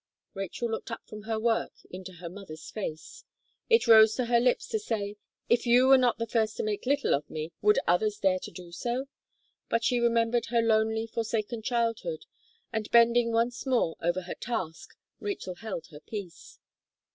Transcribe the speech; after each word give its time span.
Rachel 0.33 0.67
looked 0.71 0.89
up 0.89 1.05
from 1.05 1.21
her 1.25 1.39
work 1.39 1.73
into 1.91 2.13
her 2.13 2.27
mother's 2.27 2.71
face. 2.71 3.23
It 3.69 3.85
rose 3.85 4.15
to 4.15 4.25
her 4.25 4.39
lips 4.39 4.67
to 4.69 4.79
say 4.79 5.17
"If 5.47 5.67
you 5.67 5.87
were 5.87 5.97
not 5.99 6.17
the 6.17 6.25
first 6.25 6.57
to 6.57 6.63
make 6.63 6.87
little 6.87 7.13
of 7.13 7.29
me, 7.29 7.51
would 7.61 7.77
others 7.85 8.17
dare 8.17 8.39
to 8.39 8.49
do 8.49 8.71
so?" 8.71 9.05
but 9.69 9.83
she 9.83 9.99
remembered 9.99 10.47
her 10.47 10.63
lonely 10.63 11.05
forsaken 11.05 11.61
childhood, 11.61 12.25
and 12.73 12.89
bending 12.89 13.31
once 13.31 13.67
more 13.67 13.95
over 14.01 14.21
her 14.21 14.33
task, 14.33 14.95
Rachel 15.19 15.53
held 15.53 15.85
her 15.91 15.99
peace. 15.99 16.57